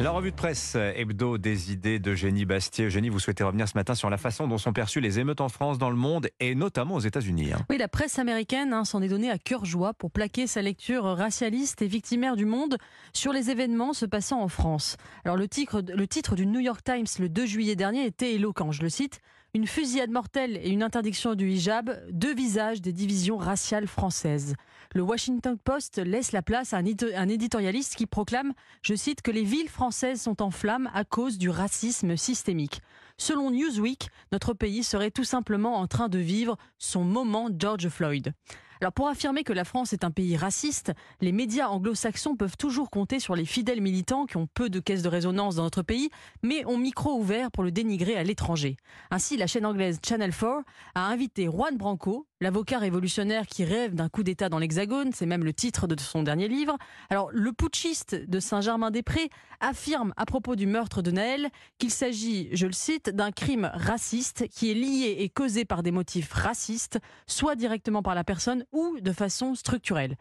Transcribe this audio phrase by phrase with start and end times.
[0.00, 2.84] La revue de presse hebdo des idées de Génie Bastier.
[2.84, 5.48] Eugénie, vous souhaitez revenir ce matin sur la façon dont sont perçues les émeutes en
[5.48, 7.52] France, dans le monde et notamment aux États-Unis.
[7.52, 7.66] hein.
[7.68, 11.02] Oui, la presse américaine hein, s'en est donnée à cœur joie pour plaquer sa lecture
[11.02, 12.78] racialiste et victimaire du monde
[13.12, 14.96] sur les événements se passant en France.
[15.24, 18.70] Alors le titre, le titre du New York Times le 2 juillet dernier était éloquent,
[18.70, 19.20] je le cite.
[19.58, 24.54] Une fusillade mortelle et une interdiction du hijab, deux visages des divisions raciales françaises.
[24.94, 28.52] Le Washington Post laisse la place à un, édi- un éditorialiste qui proclame,
[28.82, 32.80] je cite, que les villes françaises sont en flammes à cause du racisme systémique.
[33.16, 38.32] Selon Newsweek, notre pays serait tout simplement en train de vivre son moment George Floyd.
[38.80, 42.90] Alors pour affirmer que la France est un pays raciste, les médias anglo-saxons peuvent toujours
[42.90, 46.10] compter sur les fidèles militants qui ont peu de caisses de résonance dans notre pays,
[46.42, 48.76] mais ont micro ouvert pour le dénigrer à l'étranger.
[49.10, 50.62] Ainsi, la chaîne anglaise Channel 4
[50.94, 55.44] a invité Juan Branco, l'avocat révolutionnaire qui rêve d'un coup d'État dans l'Hexagone, c'est même
[55.44, 56.76] le titre de son dernier livre.
[57.10, 59.30] Alors le putschiste de Saint-Germain-des-Prés
[59.60, 64.48] affirme à propos du meurtre de Naël qu'il s'agit, je le cite, d'un crime raciste
[64.48, 68.98] qui est lié et causé par des motifs racistes, soit directement par la personne ou
[69.00, 70.16] de façon structurelle.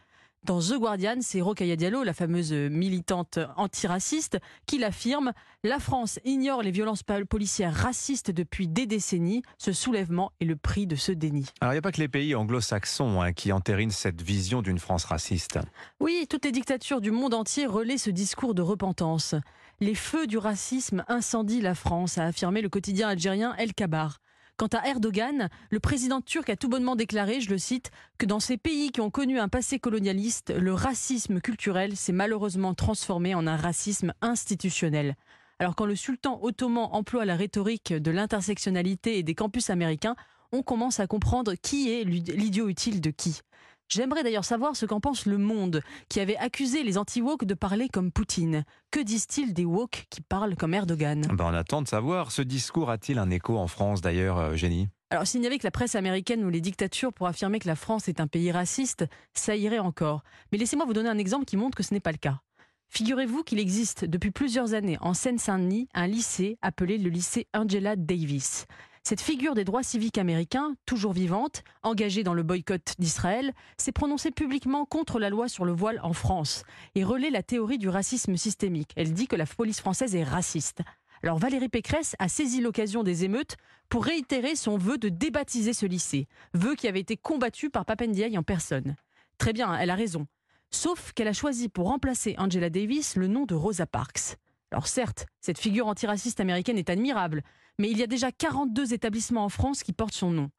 [0.48, 5.34] Dans The Guardian, c'est Rokhaya Diallo, la fameuse militante antiraciste, qui l'affirme
[5.66, 9.44] La France ignore les violences policières racistes depuis des décennies.
[9.58, 11.48] Ce soulèvement est le prix de ce déni.
[11.60, 14.80] Alors, il n'y a pas que les pays anglo-saxons hein, qui entérinent cette vision d'une
[14.80, 15.60] France raciste.
[16.00, 19.36] Oui, toutes les dictatures du monde entier relaient ce discours de repentance.
[19.82, 24.20] Les feux du racisme incendient la France, a affirmé le quotidien algérien El Kabar.
[24.58, 28.40] Quant à Erdogan, le président turc a tout bonnement déclaré, je le cite, que dans
[28.40, 33.46] ces pays qui ont connu un passé colonialiste, le racisme culturel s'est malheureusement transformé en
[33.46, 35.16] un racisme institutionnel.
[35.60, 40.16] Alors quand le sultan ottoman emploie la rhétorique de l'intersectionnalité et des campus américains,
[40.52, 43.42] on commence à comprendre qui est l'idiot utile de qui.
[43.90, 47.88] J'aimerais d'ailleurs savoir ce qu'en pense le monde, qui avait accusé les anti-woke de parler
[47.88, 48.66] comme Poutine.
[48.92, 51.22] Que disent-ils des woke qui parlent comme Erdogan?
[51.34, 55.26] Ben, on attend de savoir, ce discours a-t-il un écho en France d'ailleurs, Eugénie Alors
[55.26, 58.10] s'il n'y avait que la presse américaine ou les dictatures pour affirmer que la France
[58.10, 60.22] est un pays raciste, ça irait encore.
[60.52, 62.42] Mais laissez-moi vous donner un exemple qui montre que ce n'est pas le cas.
[62.90, 68.66] Figurez-vous qu'il existe depuis plusieurs années en Seine-Saint-Denis un lycée appelé le lycée Angela Davis.
[69.08, 74.32] Cette figure des droits civiques américains, toujours vivante, engagée dans le boycott d'Israël, s'est prononcée
[74.32, 76.64] publiquement contre la loi sur le voile en France
[76.94, 78.92] et relaie la théorie du racisme systémique.
[78.98, 80.82] Elle dit que la police française est raciste.
[81.24, 83.56] Alors Valérie Pécresse a saisi l'occasion des émeutes
[83.88, 88.38] pour réitérer son vœu de débaptiser ce lycée, vœu qui avait été combattu par Papendiaï
[88.38, 88.98] en personne.
[89.38, 90.28] Très bien, elle a raison.
[90.70, 94.36] Sauf qu'elle a choisi pour remplacer Angela Davis le nom de Rosa Parks.
[94.72, 97.44] Alors certes, cette figure antiraciste américaine est admirable,
[97.80, 100.50] mais il y a déjà 42 établissements en France qui portent son nom.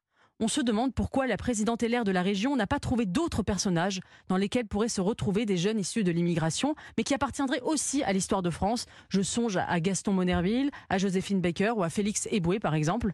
[0.41, 3.99] On se demande pourquoi la présidente LR de la région n'a pas trouvé d'autres personnages
[4.29, 8.13] dans lesquels pourraient se retrouver des jeunes issus de l'immigration, mais qui appartiendraient aussi à
[8.13, 8.85] l'histoire de France.
[9.09, 13.11] Je songe à Gaston Monerville, à Joséphine Baker ou à Félix Eboué, par exemple.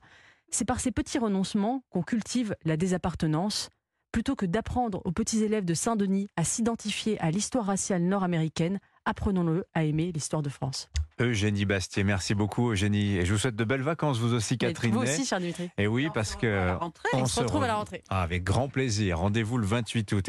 [0.50, 3.70] C'est par ces petits renoncements qu'on cultive la désappartenance,
[4.12, 9.66] plutôt que d'apprendre aux petits élèves de Saint-Denis à s'identifier à l'histoire raciale nord-américaine, apprenons-le
[9.74, 10.90] à aimer l'histoire de France.
[11.20, 13.18] Eugénie Bastier, merci beaucoup Eugénie.
[13.18, 14.94] Et je vous souhaite de belles vacances, vous aussi Catherine.
[14.94, 15.14] Vous Ney.
[15.14, 15.70] aussi, cher Dimitri.
[15.78, 16.76] Et oui, parce que...
[17.14, 18.04] On se retrouve à la rentrée.
[18.10, 19.20] Ah, avec grand plaisir.
[19.20, 20.24] Rendez-vous le 28 août.